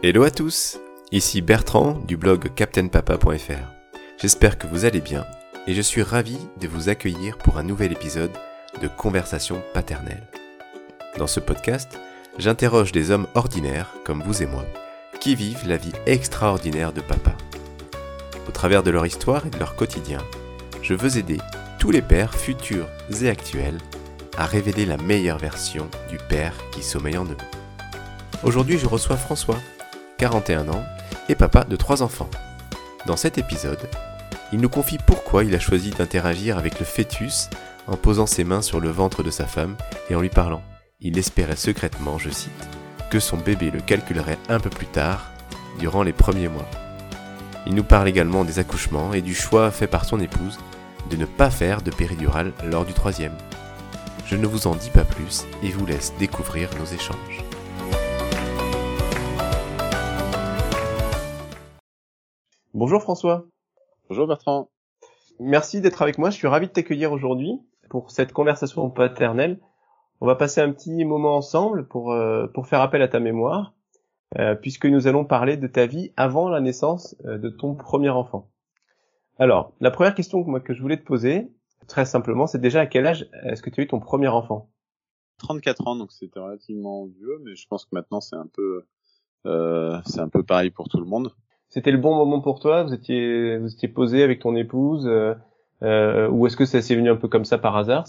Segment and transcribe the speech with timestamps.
[0.00, 0.78] Hello à tous,
[1.10, 3.66] ici Bertrand du blog captainpapa.fr.
[4.22, 5.26] J'espère que vous allez bien
[5.66, 8.30] et je suis ravi de vous accueillir pour un nouvel épisode
[8.80, 10.22] de Conversation paternelle.
[11.18, 11.98] Dans ce podcast,
[12.38, 14.64] j'interroge des hommes ordinaires comme vous et moi
[15.18, 17.36] qui vivent la vie extraordinaire de papa.
[18.46, 20.20] Au travers de leur histoire et de leur quotidien,
[20.80, 21.38] je veux aider
[21.80, 22.86] tous les pères futurs
[23.20, 23.78] et actuels
[24.36, 27.36] à révéler la meilleure version du père qui sommeille en eux.
[28.44, 29.58] Aujourd'hui, je reçois François,
[30.18, 30.84] 41 ans,
[31.28, 32.28] et papa de trois enfants.
[33.06, 33.88] Dans cet épisode,
[34.52, 37.48] il nous confie pourquoi il a choisi d'interagir avec le fœtus
[37.86, 39.76] en posant ses mains sur le ventre de sa femme
[40.10, 40.62] et en lui parlant.
[41.00, 42.68] Il espérait secrètement, je cite,
[43.10, 45.30] que son bébé le calculerait un peu plus tard,
[45.78, 46.68] durant les premiers mois.
[47.66, 50.58] Il nous parle également des accouchements et du choix fait par son épouse
[51.10, 53.36] de ne pas faire de péridurale lors du troisième.
[54.26, 57.47] Je ne vous en dis pas plus et vous laisse découvrir nos échanges.
[62.78, 63.44] Bonjour François.
[64.08, 64.70] Bonjour Bertrand.
[65.40, 66.30] Merci d'être avec moi.
[66.30, 67.58] Je suis ravi de t'accueillir aujourd'hui
[67.90, 69.58] pour cette conversation paternelle.
[70.20, 73.74] On va passer un petit moment ensemble pour, euh, pour faire appel à ta mémoire,
[74.38, 78.10] euh, puisque nous allons parler de ta vie avant la naissance euh, de ton premier
[78.10, 78.48] enfant.
[79.40, 81.50] Alors, la première question que, moi, que je voulais te poser,
[81.88, 84.70] très simplement, c'est déjà à quel âge est-ce que tu as eu ton premier enfant?
[85.38, 88.84] 34 ans, donc c'était relativement vieux, mais je pense que maintenant c'est un peu
[90.04, 91.34] c'est un peu pareil pour tout le monde
[91.68, 92.82] c'était le bon moment pour toi?
[92.84, 95.34] Vous étiez, vous étiez posé avec ton épouse euh,
[95.82, 98.06] euh, Ou est-ce que ça s'est venu un peu comme ça par hasard?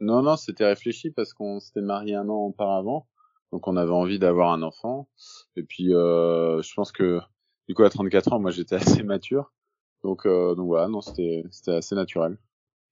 [0.00, 3.06] Non, non, c'était réfléchi parce qu'on s'était marié un an auparavant,
[3.52, 5.08] donc on avait envie d'avoir un enfant.
[5.56, 7.20] Et puis, euh, je pense que
[7.68, 9.52] du coup à 34 ans, moi j'étais assez mature,
[10.02, 12.38] donc euh, donc voilà, non, c'était c'était assez naturel.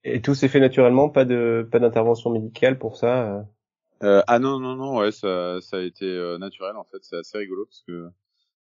[0.05, 3.43] Et tout s'est fait naturellement, pas de pas d'intervention médicale pour ça euh?
[4.03, 7.39] euh, Ah non non non, ouais, ça ça a été naturel en fait, c'est assez
[7.39, 8.11] rigolo parce que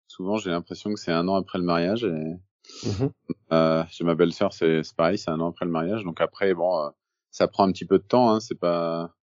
[0.09, 3.07] souvent j'ai l'impression que c'est un an après le mariage et mmh
[3.53, 6.05] euh, chez ma belle-sœur c'est pareil c'est un an après le mariage.
[6.05, 6.91] Donc après bon euh,
[7.31, 9.15] ça prend un petit peu de temps hein, c'est pas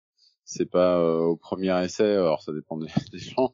[0.45, 2.13] c'est pas euh, au premier essai.
[2.13, 3.53] Alors ça dépend des, des, gens.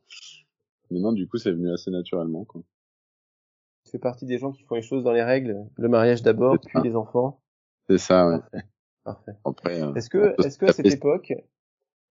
[0.92, 2.62] Mais non du coup c'est venu assez naturellement quoi.
[3.86, 5.58] Tu fais partie des gens qui font les choses dans les règles.
[5.78, 7.42] Le mariage d'abord puis les enfants.
[7.90, 8.62] C'est ça ouais.
[9.04, 11.34] Parfait, Après, est-ce que est-ce que à cette époque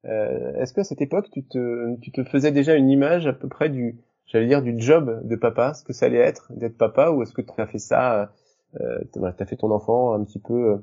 [0.07, 3.33] euh, est-ce que à cette époque tu te tu te faisais déjà une image à
[3.33, 3.99] peu près du
[4.31, 7.33] j'allais dire, du job de papa, ce que ça allait être d'être papa, ou est-ce
[7.33, 8.33] que tu as fait ça,
[8.81, 10.81] euh, tu fait ton enfant un petit peu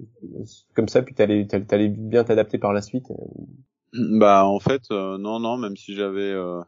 [0.00, 0.44] euh,
[0.74, 3.06] comme ça, puis t'allais allais bien t'adapter par la suite
[3.92, 6.60] Bah en fait, euh, non, non, même si j'avais, euh,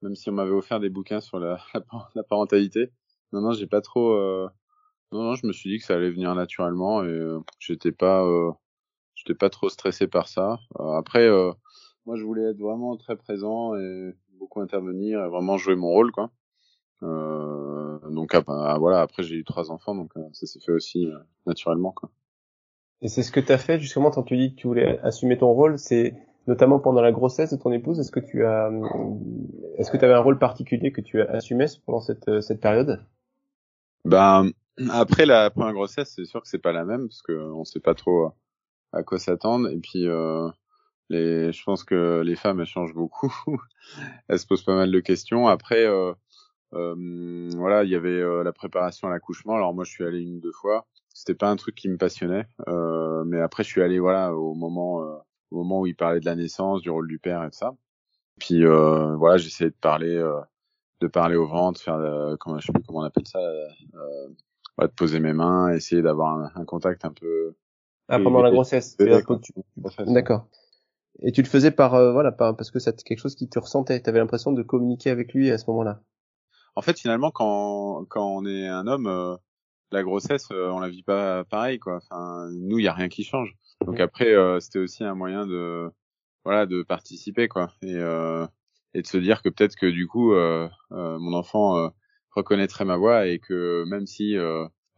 [0.00, 1.58] même si on m'avait offert des bouquins sur la,
[2.14, 2.90] la, parentalité,
[3.32, 4.16] non, non, j'ai pas trop,
[5.12, 7.20] non, non, je me suis dit que ça allait venir naturellement et
[7.58, 8.24] j'étais pas,
[9.14, 10.58] j'étais pas trop stressé par ça.
[10.78, 11.28] après,
[12.06, 16.12] moi, je voulais être vraiment très présent et beaucoup intervenir et vraiment jouer mon rôle
[16.12, 16.30] quoi.
[17.02, 20.72] Euh, donc ah, bah, voilà, après j'ai eu trois enfants donc euh, ça s'est fait
[20.72, 22.10] aussi euh, naturellement quoi.
[23.00, 25.38] Et c'est ce que tu as fait justement quand tu dis que tu voulais assumer
[25.38, 26.14] ton rôle, c'est
[26.46, 28.70] notamment pendant la grossesse de ton épouse, est-ce que tu as
[29.76, 33.04] est-ce que tu avais un rôle particulier que tu as assumé pendant cette cette période?
[34.04, 34.50] Ben
[34.90, 37.80] après la première grossesse, c'est sûr que c'est pas la même parce que on sait
[37.80, 38.32] pas trop
[38.92, 40.48] à quoi s'attendre et puis euh,
[41.08, 43.32] les, je pense que les femmes elles changent beaucoup.
[44.28, 45.48] elles se posent pas mal de questions.
[45.48, 46.12] Après, euh,
[46.74, 49.54] euh, voilà, il y avait euh, la préparation à l'accouchement.
[49.54, 50.86] Alors moi, je suis allé une ou deux fois.
[51.14, 54.54] C'était pas un truc qui me passionnait, euh, mais après, je suis allé voilà au
[54.54, 55.16] moment, euh,
[55.50, 57.74] au moment où il parlait de la naissance, du rôle du père et tout ça.
[58.38, 60.14] Puis voilà, j'essayais de parler,
[61.00, 61.98] de parler au ventre, faire,
[62.38, 63.40] comment je sais plus comment on appelle ça,
[64.80, 67.56] de poser mes mains, essayer d'avoir un, un, contact un peu.
[68.08, 68.96] Ah, pendant la grossesse.
[70.06, 70.46] D'accord.
[71.22, 74.00] Et tu le faisais par euh, voilà parce que c'est quelque chose qui te ressentait.
[74.00, 76.00] Tu avais l'impression de communiquer avec lui à ce moment-là.
[76.76, 79.36] En fait, finalement, quand quand on est un homme, euh,
[79.90, 81.96] la grossesse, euh, on la vit pas pareil quoi.
[81.96, 83.56] Enfin, nous, il y a rien qui change.
[83.84, 85.90] Donc après, c'était aussi un moyen de
[86.44, 87.96] voilà de participer quoi et
[88.94, 90.34] et de se dire que peut-être que du coup,
[90.90, 91.90] mon enfant
[92.34, 94.36] reconnaîtrait ma voix et que même si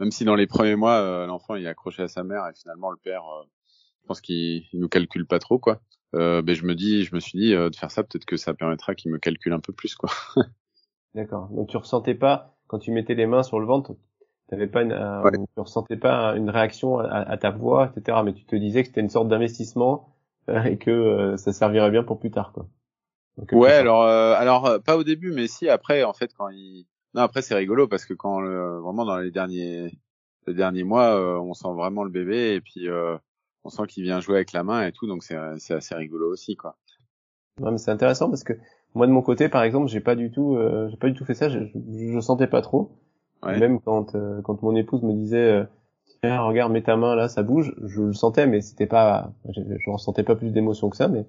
[0.01, 2.91] même si dans les premiers mois, l'enfant il est accroché à sa mère et finalement
[2.91, 3.23] le père,
[4.03, 5.81] je pense qu'il nous calcule pas trop quoi
[6.15, 8.37] euh, ben je me dis, je me suis dit euh, de faire ça, peut-être que
[8.37, 10.11] ça permettra qu'il me calcule un peu plus, quoi.
[11.15, 11.49] D'accord.
[11.49, 13.97] Donc tu ressentais pas quand tu mettais les mains sur le ventre,
[14.49, 18.19] t'avais pas une, euh, tu ressentais pas une réaction à, ta voix, etc.
[18.25, 20.15] Mais tu te disais que c'était une sorte d'investissement
[20.49, 22.69] euh, et que ça servirait bien pour plus tard, quoi.
[23.53, 27.43] ouais, alors, alors pas au début, mais si après, en fait, quand il, non après
[27.43, 29.99] c'est rigolo parce que quand vraiment dans les derniers,
[30.47, 32.89] les derniers mois, on sent vraiment le bébé et puis
[33.65, 36.57] on sent qu'il vient jouer avec la main et tout, donc c'est assez rigolo aussi,
[36.57, 36.77] quoi.
[37.61, 38.55] Ouais, mais c'est intéressant parce que
[38.95, 41.25] Moi de mon côté, par exemple, j'ai pas du tout, euh, j'ai pas du tout
[41.25, 41.49] fait ça.
[41.49, 42.91] Je, je, je sentais pas trop.
[43.45, 45.67] Même quand euh, quand mon épouse me disait
[46.21, 49.61] tiens regarde mets ta main là ça bouge, je le sentais mais c'était pas, je,
[49.63, 51.09] je ressentais pas plus d'émotion que ça.
[51.09, 51.25] Mais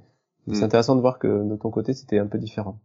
[0.48, 0.64] c'est hmm.
[0.64, 2.80] intéressant de voir que de ton côté c'était un peu différent.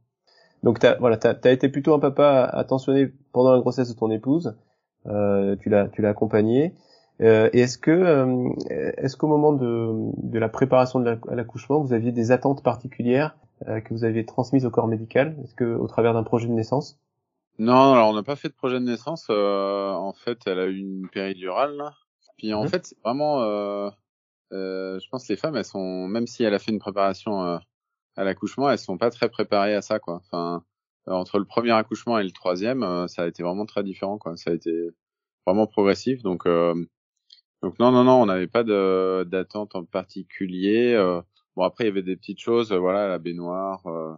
[0.62, 4.10] Donc t'as voilà t'as as été plutôt un papa attentionné pendant la grossesse de ton
[4.10, 4.56] épouse.
[5.06, 6.74] Euh, tu l'as tu l'as accompagné.
[7.20, 8.50] Euh, et est-ce que euh,
[8.98, 9.88] est-ce qu'au moment de,
[10.22, 13.34] de la préparation de l'accouchement vous aviez des attentes particulières
[13.66, 15.36] euh, que vous aviez transmises au corps médical?
[15.42, 16.98] Est-ce que au travers d'un projet de naissance?
[17.58, 19.30] Non, alors on n'a pas fait de projet de naissance.
[19.30, 21.94] en fait, elle a eu une péridurale.
[22.36, 22.68] Puis en mmh.
[22.68, 23.90] fait, c'est vraiment
[24.50, 28.24] je pense que les femmes, elles sont, même si elle a fait une préparation à
[28.24, 30.16] l'accouchement, elles sont pas très préparées à ça, quoi.
[30.16, 30.62] Enfin,
[31.06, 34.36] entre le premier accouchement et le troisième, ça a été vraiment très différent, quoi.
[34.36, 34.90] Ça a été
[35.46, 36.46] vraiment progressif, donc
[37.62, 38.64] donc non, non, non, on n'avait pas
[39.24, 40.92] d'attente en particulier.
[40.94, 41.20] Euh,
[41.56, 43.86] bon après il y avait des petites choses, euh, voilà, la baignoire.
[43.86, 44.14] Euh,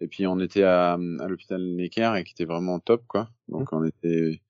[0.00, 3.28] et puis on était à, à l'hôpital Necker et qui était vraiment top quoi.
[3.48, 4.40] Donc on était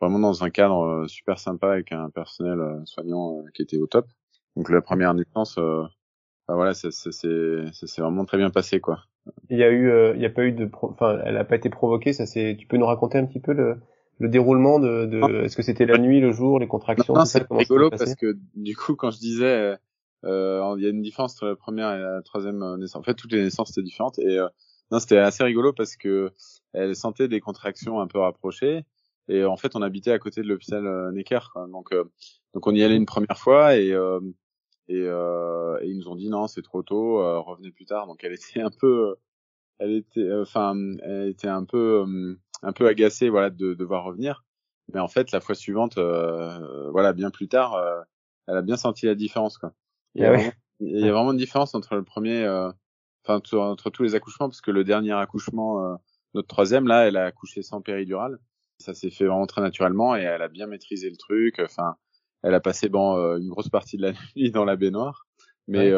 [0.00, 4.06] vraiment dans un cadre super sympa avec un personnel soignant qui était au top.
[4.56, 9.04] Donc la première naissance, bah voilà, ça s'est vraiment très bien passé quoi.
[9.48, 11.70] Il y a eu, il y a pas eu de, enfin, elle a pas été
[11.70, 12.12] provoquée.
[12.12, 13.78] Ça c'est, tu peux nous raconter un petit peu le,
[14.18, 15.44] le déroulement de, de...
[15.44, 18.74] est-ce que c'était la nuit, le jour, les contractions Non, c'est rigolo parce que du
[18.76, 19.76] coup, quand je disais,
[20.24, 23.00] euh, il y a une différence entre la première et la troisième naissance.
[23.00, 24.48] En fait, toutes les naissances étaient différentes et euh,
[24.90, 26.32] non, c'était assez rigolo parce que
[26.72, 28.84] elle sentait des contractions un peu rapprochées
[29.28, 31.40] et en fait, on habitait à côté de l'hôpital euh, Necker,
[31.70, 32.04] donc euh,
[32.54, 34.20] donc on y allait une première fois et euh,
[34.88, 38.06] et, et, ils nous ont dit non, c'est trop tôt, revenez plus tard.
[38.06, 39.16] Donc elle était un peu,
[39.80, 42.06] elle était, enfin, elle était un peu
[42.62, 44.44] un peu agacé voilà de devoir revenir.
[44.92, 48.00] Mais en fait la fois suivante euh, voilà bien plus tard euh,
[48.46, 49.72] elle a bien senti la différence quoi.
[50.14, 52.70] Il y, a, ah vraiment, il y a vraiment une différence entre le premier euh,
[53.26, 55.98] enfin entre tous les accouchements parce que le dernier accouchement
[56.34, 58.38] notre troisième là elle a accouché sans péridurale.
[58.78, 61.58] Ça s'est fait vraiment très naturellement et elle a bien maîtrisé le truc.
[61.58, 61.96] Enfin
[62.42, 65.26] elle a passé bon une grosse partie de la nuit dans la baignoire.
[65.66, 65.92] Mais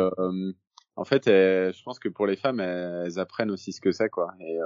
[0.97, 4.33] en fait je pense que pour les femmes elles, apprennent aussi ce que c'est quoi.
[4.41, 4.59] Et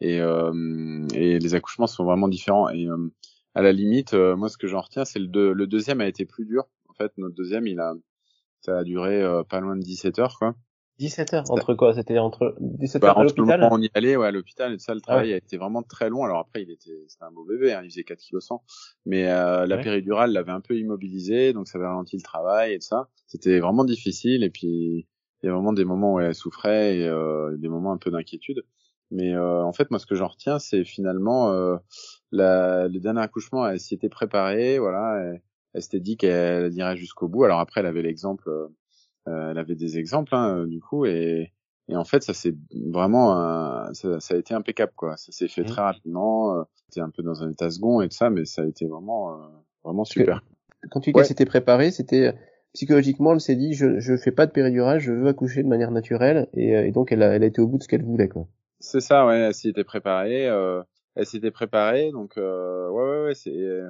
[0.00, 2.68] et, euh, et les accouchements sont vraiment différents.
[2.68, 3.12] Et euh,
[3.54, 6.24] à la limite, euh, moi, ce que j'en retiens, c'est le, le deuxième a été
[6.24, 6.64] plus dur.
[6.88, 7.94] En fait, notre deuxième, il a,
[8.60, 10.54] ça a duré pas loin de 17 heures, quoi.
[10.98, 11.94] 17 heures Entre quoi?
[11.94, 13.68] C'était entre 17 bah, heures à l'hôpital?
[13.70, 16.24] On y allait, ouais, à l'hôpital, et ça, le travail a été vraiment très long.
[16.24, 18.62] Alors après, il était, c'était un beau bébé, hein, il faisait 4 kg 100.
[19.06, 22.78] Mais euh, la péridurale l'avait un peu immobilisé, donc ça avait ralenti le travail et
[22.78, 23.08] tout ça.
[23.26, 25.06] C'était vraiment difficile, et puis
[25.42, 28.10] il y a vraiment des moments où elle souffrait et euh, des moments un peu
[28.10, 28.64] d'inquiétude.
[29.10, 31.76] Mais euh, en fait, moi, ce que j'en retiens, c'est finalement euh,
[32.30, 35.42] la, le dernier accouchement, elle s'y était préparée, voilà, elle,
[35.74, 37.44] elle s'était dit qu'elle irait jusqu'au bout.
[37.44, 41.52] Alors après, elle avait l'exemple, euh, elle avait des exemples, hein, du coup, et,
[41.88, 42.54] et en fait, ça c'est
[42.86, 45.16] vraiment, ça, ça, a été impeccable, quoi.
[45.16, 45.66] Ça s'est fait mmh.
[45.66, 46.64] très rapidement.
[46.88, 49.38] C'était un peu dans un état second et tout ça, mais ça a été vraiment,
[49.84, 50.42] vraiment super.
[50.90, 52.34] quand tu dis qu'elle s'était préparée, c'était
[52.74, 55.90] psychologiquement, elle s'est dit, je, je fais pas de péridurale, je veux accoucher de manière
[55.90, 58.28] naturelle, et, et donc elle a, elle a été au bout de ce qu'elle voulait,
[58.28, 58.46] quoi.
[58.80, 60.48] C'est ça, ouais, elle s'y était préparée.
[60.48, 60.82] Euh,
[61.14, 63.82] elle s'était préparée, donc euh, ouais, ouais, ouais, c'est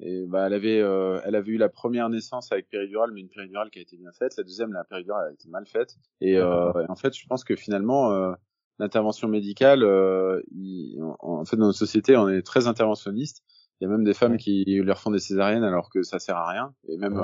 [0.00, 3.28] et bah elle avait euh, elle avait eu la première naissance avec péridurale, mais une
[3.28, 4.36] péridurale qui a été bien faite.
[4.36, 5.96] La deuxième, la péridurale a été mal faite.
[6.20, 8.32] Et, euh, en fait, je pense que finalement, euh,
[8.78, 10.40] l'intervention médicale, euh,
[11.18, 13.42] en, fait, dans notre société, on est très interventionniste.
[13.80, 16.36] Il y a même des femmes qui leur font des césariennes alors que ça sert
[16.36, 16.74] à rien.
[16.88, 17.20] Et même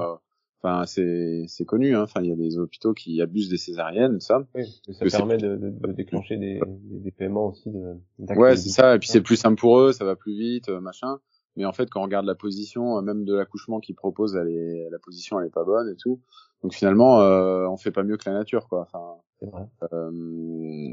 [0.65, 1.95] Enfin, c'est c'est connu.
[1.95, 2.05] Hein.
[2.05, 4.47] Enfin, il y a des hôpitaux qui abusent des césariennes, ça.
[4.55, 7.71] Oui, ça permet de, de, déclencher des, des, paiements aussi.
[7.71, 8.97] De, ouais, c'est ça.
[8.97, 11.19] Et puis c'est plus simple pour eux, ça va plus vite, euh, machin.
[11.57, 14.49] Mais en fait, quand on regarde la position, euh, même de l'accouchement qu'ils proposent, elle
[14.49, 16.21] est, la position elle est pas bonne et tout.
[16.63, 18.89] Donc finalement, euh, on fait pas mieux que la nature, quoi.
[18.91, 19.69] Enfin, vrai.
[19.93, 20.11] Euh,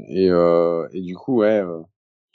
[0.08, 1.80] et, euh, et du coup, ouais, euh,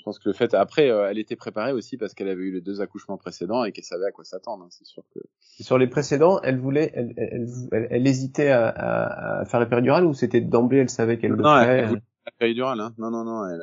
[0.07, 2.61] pense que le fait après euh, elle était préparée aussi parce qu'elle avait eu les
[2.61, 5.19] deux accouchements précédents et qu'elle savait à quoi s'attendre hein, c'est sûr que
[5.61, 10.13] sur les précédents elle voulait elle, elle, elle, hésitait à, à, faire la péridurale ou
[10.13, 12.93] c'était d'emblée elle savait qu'elle le ferait elle, voulait la péridurale hein.
[12.97, 13.61] non non non elle,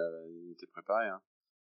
[0.52, 1.20] était préparée hein.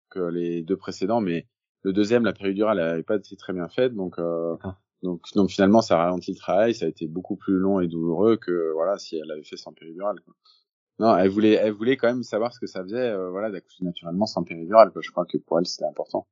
[0.10, 1.46] que les deux précédents mais
[1.84, 4.56] le deuxième la péridurale elle avait pas été très bien faite donc euh,
[5.04, 7.88] donc donc finalement ça a ralenti le travail ça a été beaucoup plus long et
[7.88, 10.34] douloureux que voilà si elle avait fait sans péridurale quoi.
[11.00, 13.84] Non, elle voulait, elle voulait quand même savoir ce que ça faisait, euh, voilà, d'accoucher
[13.84, 14.92] naturellement sans péridurale.
[14.92, 15.02] Quoi.
[15.04, 16.28] Je crois que pour elle c'était important.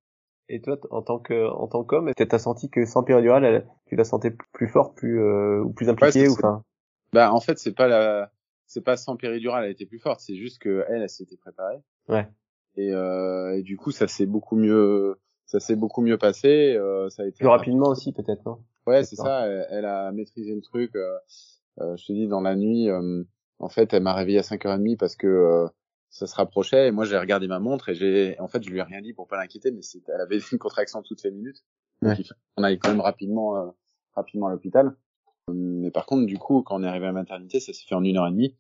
[0.50, 4.04] Et toi, en tant que, en tant qu'homme, t'as senti que sans péridurale, tu la
[4.04, 6.64] sentais plus forte, plus euh, ou plus impliquée, ou enfin?
[7.14, 8.32] Bah, en fait, c'est pas la,
[8.68, 10.20] c'est pas sans péridurale, elle était plus forte.
[10.20, 11.82] C'est juste que elle, elle s'était préparée.
[12.10, 12.28] Ouais.
[12.76, 16.76] Et, euh, et du coup, ça s'est beaucoup mieux, ça s'est beaucoup mieux passé.
[16.76, 18.60] Euh, ça a été plus rapidement aussi, peut-être, non?
[18.88, 19.48] Ouais, c'est ça.
[19.48, 20.96] Elle, elle, a maîtrisé le truc.
[20.96, 21.18] Euh,
[21.80, 22.90] euh je te dis, dans la nuit
[23.62, 25.68] en fait, elle m'a réveillé à 5h30 parce que euh,
[26.12, 28.80] ça se rapprochait et moi j'ai regardé ma montre et j'ai en fait je lui
[28.80, 31.64] ai rien dit pour pas l'inquiéter mais c'était elle avait une contraction toutes les minutes.
[32.02, 32.18] Donc
[32.58, 33.70] on allait quand même rapidement euh,
[34.14, 34.94] rapidement à l'hôpital.
[35.48, 37.96] Mais par contre du coup quand on est arrivé à la maternité ça s'est fait
[37.96, 38.58] en une heure et demie.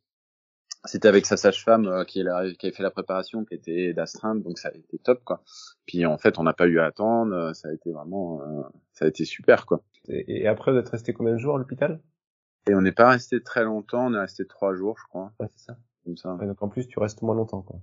[0.85, 2.23] C'était avec sa sage-femme euh, qui,
[2.57, 5.43] qui avait fait la préparation qui était d'astreinte donc ça a été top quoi.
[5.85, 8.41] Puis en fait on n'a pas eu à attendre euh, ça a été vraiment
[8.93, 9.83] ça a été super quoi.
[10.07, 11.99] Et, après vous êtes resté combien de jours à l'hôpital?
[12.69, 15.47] Et on n'est pas resté très longtemps on est resté trois jours je crois ouais,
[15.55, 17.79] c'est ça donc en plus, tu restes moins longtemps, quoi.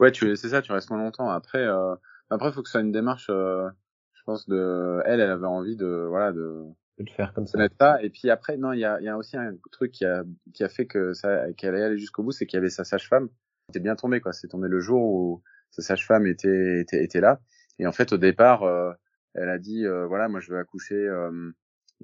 [0.00, 1.30] Ouais, tu c'est ça, tu restes moins longtemps.
[1.30, 1.94] Après, euh,
[2.28, 3.28] après, faut que ce soit une démarche.
[3.30, 3.68] Euh,
[4.12, 6.64] je pense de, elle, elle avait envie de, voilà, de,
[6.98, 7.58] de le faire comme ça.
[7.78, 8.02] ça.
[8.02, 10.62] Et puis après, non, il y a, y a aussi un truc qui a, qui
[10.64, 13.28] a fait que ça, qu'elle allait aller jusqu'au bout, c'est qu'il y avait sa sage-femme.
[13.68, 14.32] C'était bien tombé, quoi.
[14.32, 17.40] C'est tombé le jour où sa sage-femme était, était, était là.
[17.78, 18.92] Et en fait, au départ, euh,
[19.34, 21.52] elle a dit, euh, voilà, moi, je vais accoucher, euh,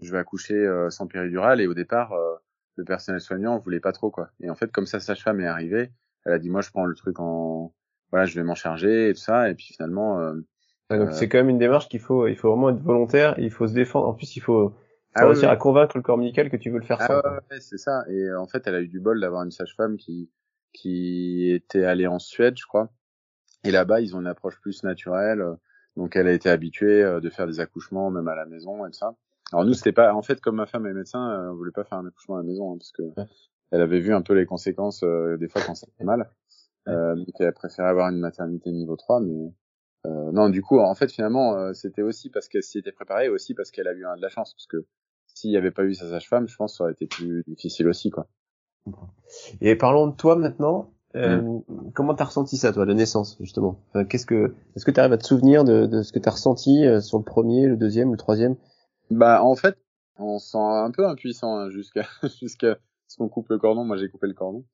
[0.01, 1.61] je vais accoucher sans péridurale.
[1.61, 2.13] Et au départ
[2.77, 4.31] le personnel soignant voulait pas trop quoi.
[4.41, 5.91] Et en fait, comme sa sage-femme est arrivée,
[6.25, 7.73] elle a dit moi je prends le truc en
[8.11, 9.51] voilà, je vais m'en charger et tout ça.
[9.51, 10.21] Et puis finalement.
[10.21, 10.35] Euh,
[10.91, 13.51] donc euh, c'est quand même une démarche qu'il faut, il faut vraiment être volontaire, il
[13.51, 14.07] faut se défendre.
[14.07, 14.75] En plus, il faut,
[15.15, 17.79] ah réussir à convaincre le corps médical que tu veux le faire ah, Ouais, c'est
[17.79, 18.05] ça.
[18.09, 20.31] Et euh, en fait, elle a eu du bol d'avoir une sage-femme qui
[20.73, 22.91] qui était allée en Suède, je crois.
[23.65, 25.43] Et là-bas, ils ont une approche plus naturelle.
[25.97, 28.99] Donc, elle a été habituée de faire des accouchements, même à la maison et tout
[28.99, 29.17] ça.
[29.53, 31.85] Alors nous, c'était pas, en fait, comme ma femme est médecin, euh, on voulait pas
[31.85, 33.03] faire un accouchement à la maison, hein, parce que
[33.73, 36.31] elle avait vu un peu les conséquences euh, des fois quand ça fait mal.
[36.89, 39.53] Euh, donc elle préférait avoir une maternité niveau 3, mais
[40.07, 43.29] euh, non, du coup, en fait, finalement, euh, c'était aussi parce qu'elle s'y était préparée,
[43.29, 44.87] aussi parce qu'elle a eu un, de la chance, parce que
[45.27, 47.89] s'il n'y avait pas eu sa sage-femme, je pense que ça aurait été plus difficile
[47.89, 48.29] aussi, quoi.
[49.61, 50.93] Et parlons de toi maintenant.
[51.17, 51.93] Euh, mmh.
[51.95, 53.81] Comment t'as ressenti ça, toi, la naissance, justement?
[53.89, 56.33] Enfin, Qu'est-ce que, est-ce que tu arrives à te souvenir de, de ce que t'as
[56.33, 58.57] ressenti sur le premier, le deuxième, le troisième?
[59.11, 59.79] Bah en fait,
[60.19, 62.07] on se sent un peu impuissant hein, jusqu'à
[62.41, 63.85] jusqu'à ce qu'on coupe le cordon.
[63.85, 64.65] Moi j'ai coupé le cordon,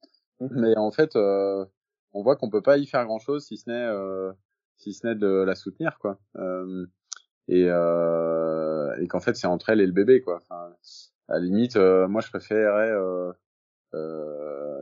[0.40, 0.46] mmh.
[0.52, 1.64] mais en fait, euh,
[2.12, 4.32] on voit qu'on peut pas y faire grand chose si ce n'est euh,
[4.76, 6.18] si ce n'est de la soutenir quoi.
[6.36, 6.86] Euh,
[7.48, 10.40] et euh, et qu'en fait c'est entre elle et le bébé quoi.
[10.42, 10.74] Enfin,
[11.28, 12.92] à la limite, euh, moi je préférerais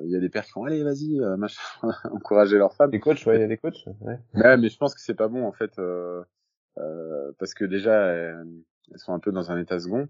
[0.03, 1.61] il y a des pères qui font allez vas-y machin
[2.11, 4.19] encourager leur femme des coachs ouais il y a des coachs ouais.
[4.35, 5.79] ouais mais je pense que c'est pas bon en fait
[7.39, 8.15] parce que déjà
[8.93, 10.09] elles sont un peu dans un état second.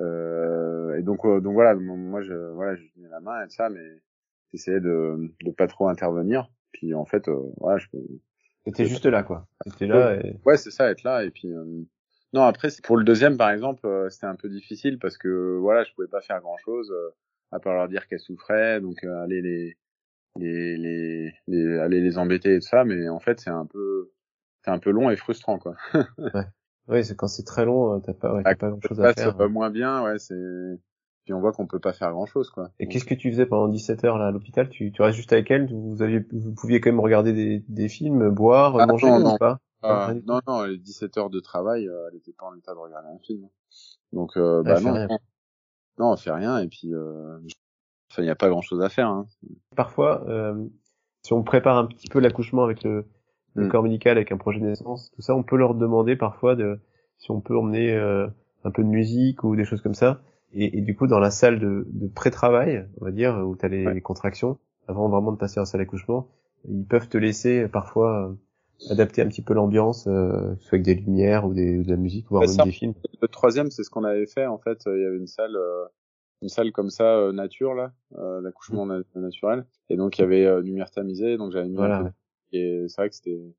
[0.00, 3.68] Euh, et donc, euh, donc voilà, moi je, voilà, je tenais la main et ça,
[3.68, 3.84] mais
[4.52, 6.50] j'essayais de, de pas trop intervenir.
[6.72, 7.98] Puis en fait, euh, voilà, je peux.
[8.64, 9.48] T'étais juste là, quoi.
[9.64, 10.14] T'étais là.
[10.14, 10.38] Et...
[10.44, 11.24] Ouais, c'est ça, être là.
[11.24, 11.64] Et puis, euh,
[12.32, 15.84] non, après, pour le deuxième, par exemple, euh, c'était un peu difficile parce que voilà,
[15.84, 16.92] je pouvais pas faire grand chose
[17.50, 19.78] à part leur dire qu'elles souffraient, donc aller les,
[20.36, 22.84] les, les, les, aller les embêter et tout ça.
[22.84, 24.12] Mais en fait, c'est un peu,
[24.62, 25.74] c'est un peu long et frustrant, quoi.
[25.94, 26.44] ouais.
[26.88, 29.32] Oui, c'est quand c'est très long, euh, t'as pas, ouais, pas grand chose à faire.
[29.32, 30.34] Ça va moins bien, ouais, c'est,
[31.24, 32.70] puis on voit qu'on peut pas faire grand chose, quoi.
[32.78, 34.70] Et qu'est-ce que tu faisais pendant 17 heures, là, à l'hôpital?
[34.70, 35.70] Tu, tu restes juste avec elle?
[35.70, 39.36] Vous aviez, vous pouviez quand même regarder des, des films, boire, ah, manger, non, ou
[39.36, 39.60] pas?
[39.82, 42.78] Ah, non, non, les 17 heures de travail, euh, elle était pas en état de
[42.78, 43.46] regarder un film.
[44.14, 45.06] Donc, euh, bah, non,
[45.98, 47.38] non, on fait rien, et puis, euh,
[48.10, 49.26] enfin, il n'y a pas grand chose à faire, hein.
[49.76, 50.66] Parfois, euh,
[51.22, 53.06] si on prépare un petit peu l'accouchement avec le,
[53.58, 53.68] le mm.
[53.70, 56.78] corps médical avec un projet de naissance, tout ça, on peut leur demander parfois de
[57.18, 58.26] si on peut emmener euh,
[58.64, 60.22] un peu de musique ou des choses comme ça.
[60.52, 63.66] Et, et du coup, dans la salle de, de pré-travail, on va dire, où tu
[63.66, 66.28] as les, contractions, avant vraiment de passer en salle d'accouchement,
[66.68, 70.94] ils peuvent te laisser parfois euh, adapter un petit peu l'ambiance, euh, soit avec des
[70.94, 72.94] lumières ou, des, de la musique, voire même des films.
[73.20, 74.46] Le troisième, c'est ce qu'on avait fait.
[74.46, 75.56] En fait, il y avait une salle,
[76.40, 77.92] une salle comme ça, nature là,
[78.42, 79.04] d'accouchement mm.
[79.16, 79.66] naturel.
[79.90, 82.12] Et donc il y avait lumière tamisée, donc j'avais mis voilà.
[82.52, 83.54] Et c'est vrai que c'était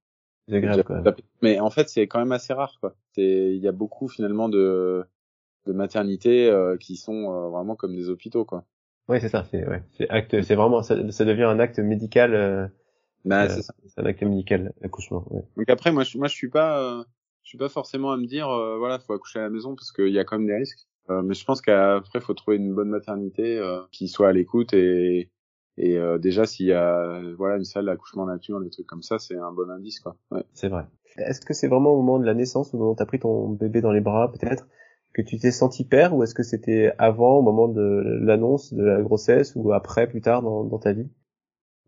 [0.51, 1.03] agréable.
[1.41, 2.95] Mais en fait, c'est quand même assez rare, quoi.
[3.13, 5.05] C'est, il y a beaucoup finalement de
[5.65, 8.65] de maternités euh, qui sont euh, vraiment comme des hôpitaux, quoi.
[9.07, 9.45] Oui, c'est ça.
[9.49, 10.41] C'est ouais, c'est acte.
[10.41, 12.33] C'est vraiment ça, ça, devient un acte médical.
[12.33, 12.67] Euh,
[13.25, 13.73] bah, c'est ça.
[13.85, 15.25] C'est un acte médical, l'accouchement.
[15.29, 15.43] Ouais.
[15.57, 17.03] Donc après, moi, je, moi, je suis pas,
[17.43, 20.09] je suis pas forcément à me dire, voilà, faut accoucher à la maison parce qu'il
[20.09, 20.87] y a quand même des risques.
[21.09, 23.59] mais je pense qu'après, faut trouver une bonne maternité
[23.91, 25.31] qui soit à l'écoute et
[25.79, 29.17] et euh, déjà, s'il y a voilà une salle d'accouchement nature, des trucs comme ça,
[29.17, 30.17] c'est un bon indice, quoi.
[30.29, 30.43] Ouais.
[30.53, 30.85] C'est vrai.
[31.17, 33.49] Est-ce que c'est vraiment au moment de la naissance, au moment où t'as pris ton
[33.49, 34.67] bébé dans les bras, peut-être,
[35.13, 38.83] que tu t'es senti père, ou est-ce que c'était avant, au moment de l'annonce de
[38.83, 41.09] la grossesse, ou après, plus tard dans, dans ta vie?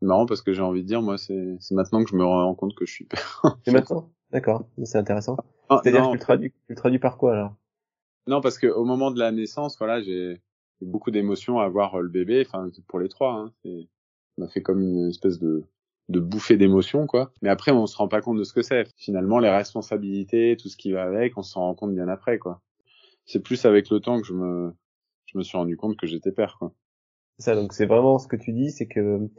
[0.02, 2.74] Marrant parce que j'ai envie de dire, moi, c'est maintenant que je me rends compte
[2.76, 3.42] que je suis père.
[3.66, 4.10] C'est maintenant?
[4.32, 5.36] D'accord, c'est intéressant.
[5.68, 7.56] Ah, C'est-à-dire que tu le, traduis, tu le traduis par quoi alors?
[8.28, 10.42] Non, parce que au moment de la naissance, voilà, j'ai
[10.86, 12.44] beaucoup d'émotions à voir euh, le bébé.
[12.46, 13.88] Enfin, pour les trois, hein, c'est,
[14.38, 15.64] on a fait comme une espèce de
[16.10, 17.32] de bouffée d'émotions, quoi.
[17.42, 18.86] Mais après, on se rend pas compte de ce que c'est.
[18.98, 22.62] Finalement, les responsabilités, tout ce qui va avec, on s'en rend compte bien après, quoi.
[23.26, 24.74] C'est plus avec le temps que je me
[25.26, 26.74] je me suis rendu compte que j'étais père, quoi.
[27.38, 29.30] Ça, donc c'est vraiment ce que tu dis, c'est que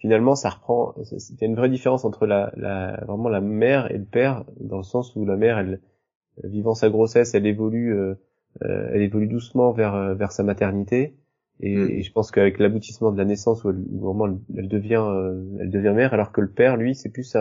[0.00, 3.90] finalement ça reprend il y a une vraie différence entre la, la vraiment la mère
[3.92, 5.80] et le père dans le sens où la mère elle
[6.42, 8.14] vivant sa grossesse elle évolue euh,
[8.60, 11.14] elle évolue doucement vers euh, vers sa maternité
[11.60, 11.90] et, mm.
[11.90, 14.26] et je pense qu'avec l'aboutissement de la naissance où, elle, vraiment
[14.56, 17.36] elle, devient euh, elle devient mère alors que le père lui c'est plus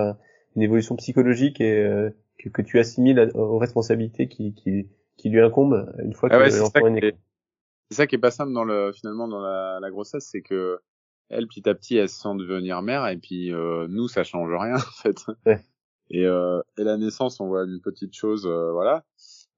[0.55, 4.87] une évolution psychologique et que, que, tu assimiles aux responsabilités qui, qui
[5.17, 7.13] qui lui incombent une fois ah que l'enfant est né
[7.89, 10.79] c'est ça qui est pas simple dans le finalement dans la, la grossesse c'est que
[11.29, 14.51] elle petit à petit elle se sent devenir mère et puis euh, nous ça change
[14.51, 15.63] rien en fait ouais.
[16.09, 19.01] et, euh, et la naissance on voit une petite chose euh, voilà euh,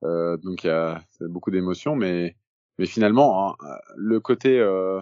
[0.04, 2.36] donc il y a beaucoup d'émotions mais
[2.78, 3.56] mais finalement hein,
[3.96, 5.02] le côté euh,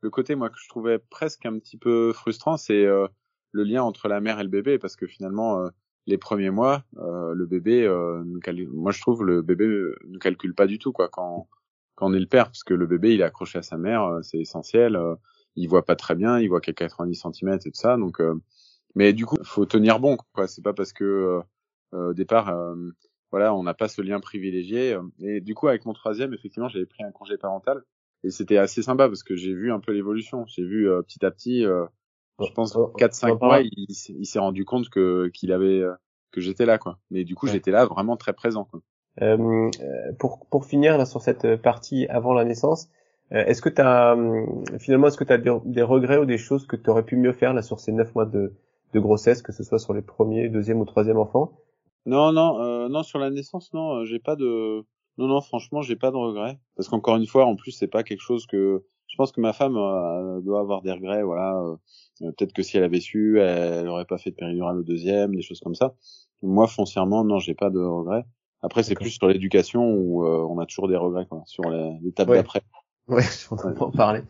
[0.00, 4.08] le côté moi que je trouvais presque un petit peu frustrant c'est le lien entre
[4.08, 5.68] la mère et le bébé parce que finalement
[6.06, 7.88] les premiers mois le bébé
[8.72, 9.66] moi je trouve le bébé
[10.06, 11.48] ne calcule pas du tout quoi quand
[11.96, 14.18] quand on est le père parce que le bébé il est accroché à sa mère
[14.22, 14.96] c'est essentiel
[15.58, 17.96] il voit pas très bien, il voit qu'à 90 cm et tout ça.
[17.96, 18.34] Donc, euh,
[18.94, 20.16] mais du coup, faut tenir bon.
[20.34, 20.46] Quoi.
[20.46, 21.40] C'est pas parce que euh,
[21.94, 22.54] euh, au départ,
[23.30, 24.96] voilà, on n'a pas ce lien privilégié.
[25.20, 27.82] Et du coup, avec mon troisième, effectivement, j'avais pris un congé parental
[28.24, 30.44] et c'était assez sympa parce que j'ai vu un peu l'évolution.
[30.46, 35.28] J'ai vu petit à petit, je pense 4-5 mois, il, il s'est rendu compte que
[35.34, 35.82] qu'il avait
[36.32, 36.98] que j'étais là, quoi.
[37.10, 38.64] Mais du coup, j'étais là vraiment très présent.
[38.64, 38.80] Quoi.
[39.22, 39.70] Euh,
[40.18, 42.88] pour pour finir là sur cette partie avant la naissance,
[43.32, 44.16] euh, est-ce que tu as
[44.78, 47.32] finalement est-ce que tu as des, regrets ou des choses que tu aurais pu mieux
[47.32, 48.54] faire là sur ces neuf mois de,
[48.92, 51.52] de grossesse, que ce soit sur les premiers, deuxième ou troisième enfants?
[52.08, 54.84] Non, non, euh, non sur la naissance, non, euh, j'ai pas de,
[55.18, 58.02] non, non, franchement, j'ai pas de regrets parce qu'encore une fois, en plus, c'est pas
[58.02, 61.62] quelque chose que je pense que ma femme doit avoir des regrets, voilà.
[62.20, 65.40] Peut-être que si elle avait su, elle, aurait pas fait de péridurale au deuxième, des
[65.40, 65.94] choses comme ça.
[66.42, 68.24] Moi, foncièrement, non, j'ai pas de regrets.
[68.60, 71.70] Après, c'est plus sur l'éducation où on a toujours des regrets, quoi, sur
[72.02, 72.60] l'étape d'après.
[73.08, 74.22] Ouais, je vais en parler.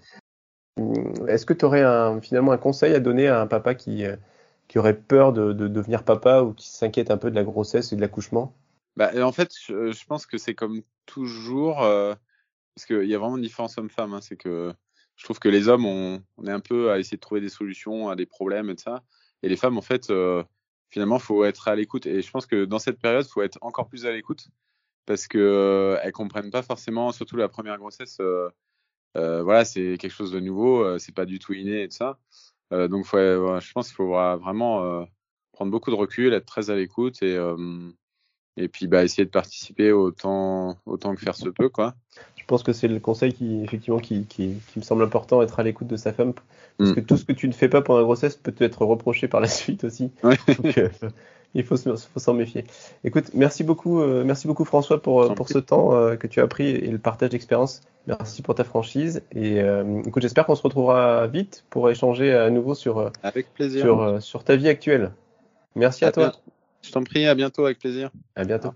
[0.79, 4.05] Hum, est-ce que tu aurais un, finalement un conseil à donner à un papa qui,
[4.05, 4.17] euh,
[4.69, 7.93] qui aurait peur de, de devenir papa ou qui s'inquiète un peu de la grossesse
[7.93, 8.55] et de l'accouchement
[8.97, 12.15] bah, En fait, je, pense que c'est comme toujours, euh,
[12.75, 14.15] parce qu'il y a vraiment une différence homme-femme.
[14.15, 14.73] Hein, c'est que
[15.17, 18.09] je trouve que les hommes, on, est un peu à essayer de trouver des solutions
[18.09, 19.03] à des problèmes et tout ça.
[19.43, 20.45] Et les femmes, en fait, euh,
[20.91, 22.07] finalement, faut être à l'écoute.
[22.07, 24.49] Et je pense que dans cette période, faut être encore plus à l'écoute
[25.09, 28.19] parce que euh, elles comprennent pas forcément, surtout la première grossesse.
[28.21, 28.51] Euh,
[29.17, 32.19] euh, voilà, c'est quelque chose de nouveau, c'est pas du tout inné et tout ça.
[32.73, 35.07] Euh, donc, faut, je pense qu'il faut vraiment
[35.53, 37.39] prendre beaucoup de recul, être très à l'écoute et
[38.61, 41.95] et puis bah essayer de participer autant autant que faire se peut quoi.
[42.37, 45.61] Je pense que c'est le conseil qui effectivement qui, qui, qui, me semble important être
[45.61, 46.33] à l'écoute de sa femme
[46.77, 46.95] parce mm.
[46.95, 49.41] que tout ce que tu ne fais pas pendant la grossesse peut être reproché par
[49.41, 50.11] la suite aussi.
[50.25, 50.37] Ouais.
[50.61, 50.81] Donc,
[51.55, 52.65] il faut, faut s'en méfier.
[53.05, 56.41] Écoute, merci beaucoup, euh, merci beaucoup François pour, euh, pour ce temps euh, que tu
[56.41, 57.81] as pris et le partage d'expérience.
[58.07, 59.23] Merci pour ta franchise.
[59.35, 59.59] Et
[60.07, 63.83] écoute, j'espère qu'on se retrouvera vite pour échanger à nouveau sur, avec plaisir.
[63.83, 65.11] sur, sur ta vie actuelle.
[65.75, 66.33] Merci à, toi.
[66.81, 68.11] Je t'en prie, à bientôt, avec plaisir.
[68.35, 68.71] À bientôt.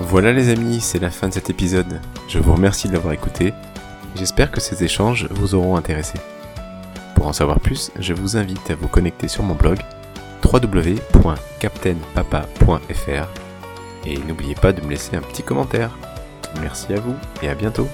[0.00, 2.00] Voilà les amis, c'est la fin de cet épisode.
[2.28, 3.54] Je vous remercie de l'avoir écouté.
[4.14, 6.18] J'espère que ces échanges vous auront intéressé.
[7.20, 9.78] Pour en savoir plus, je vous invite à vous connecter sur mon blog
[10.42, 13.28] www.captainpapa.fr
[14.06, 15.90] et n'oubliez pas de me laisser un petit commentaire.
[16.62, 17.86] Merci à vous et à bientôt